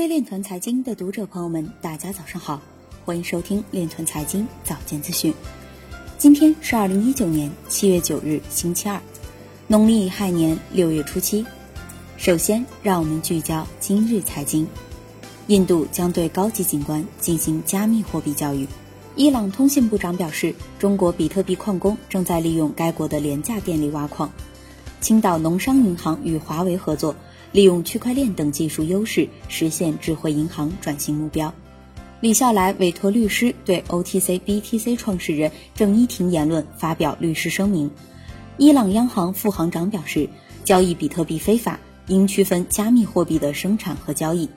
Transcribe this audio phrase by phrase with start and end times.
[0.00, 2.58] 各位链团财经的读者朋友们，大家早上好，
[3.04, 5.30] 欢迎收听链团财经早间资讯。
[6.16, 8.98] 今天是二零一九年七月九日，星期二，
[9.66, 11.44] 农历亥年六月初七。
[12.16, 14.66] 首先，让我们聚焦今日财经。
[15.48, 18.66] 印度将对高级警官进行加密货币教育。
[19.16, 24.32] 伊朗通信部长表示，中国比特币矿工正在利用该国的廉价电力挖矿。
[25.02, 27.14] 青岛农商银行与华为合作，
[27.52, 31.52] 利用区块链等技术优势，实现智慧银行转型目标。
[32.20, 37.90] 李笑来委托律师对 OTC BTC 创始人郑一婷言论发表律师声明。
[38.58, 40.28] 伊朗央行副行长表示，
[40.62, 44.48] 交易比特币非法，应区分加密货币的生产和交易。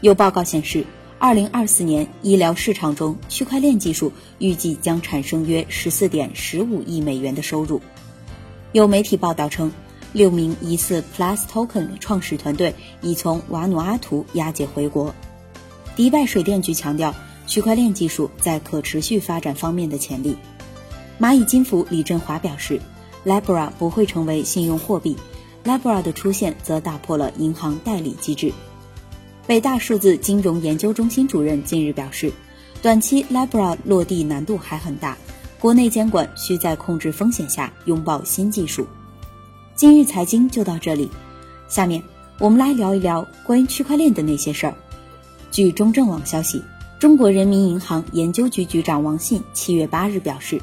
[0.00, 0.84] 有报告显示，
[1.18, 7.80] 二零二四年医疗市场中区块链技术预计将产生约十四点十五亿美元的收入。
[8.72, 9.70] 有媒体报道称，
[10.14, 15.12] 六名疑似 Plus Token 创始团队已从瓦努阿图押解回国。
[15.96, 17.12] 迪拜水电局强调，
[17.48, 20.36] 区块链技术在可持续发展方面的潜力。
[21.20, 22.80] 蚂蚁金服李振华表示
[23.26, 25.16] ，Libra 不会成为信用货币
[25.64, 28.52] ，Libra 的出现则打破了银行代理机制。
[29.48, 32.32] 北大数字金融研究中心主任近日表示，
[32.80, 35.16] 短期 Libra 落地难度还很大。
[35.58, 38.86] 国内监管需在控制风险下拥抱新技术。
[39.76, 41.10] 今日财经就到这里，
[41.66, 42.00] 下面
[42.38, 44.74] 我们来聊一聊关于区块链的那些事儿。
[45.50, 46.62] 据中证网消息，
[46.96, 50.62] 中国人民银行研究局局长王信七月八日表示，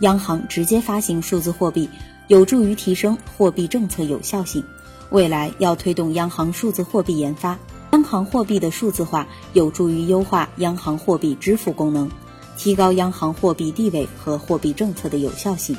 [0.00, 1.88] 央行直接发行数字货币
[2.28, 4.62] 有助于提升货币政策有效性，
[5.10, 7.58] 未来要推动央行数字货币研发。
[7.90, 12.08] 央行货币的数字化有助于优化央行货币支付功能。
[12.56, 15.76] 提高央行货币地位和货币政策的有效性，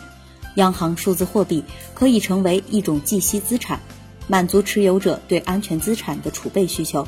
[0.55, 3.79] 央行数字货币可以成为一种计息资产，
[4.27, 7.07] 满足持有者对安全资产的储备需求，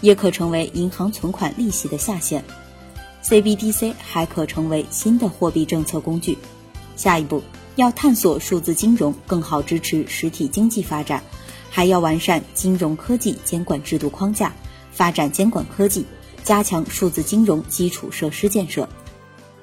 [0.00, 2.44] 也可成为银行存款利息的下限。
[3.22, 6.38] CBDC 还可成为新的货币政策工具。
[6.94, 7.42] 下一步
[7.74, 11.22] 要探索数字金融更好支持实体经济发展，
[11.68, 14.54] 还要完善金融科技监管制度框架，
[14.92, 16.06] 发展监管科技，
[16.42, 18.88] 加强数字金融基础设施建设。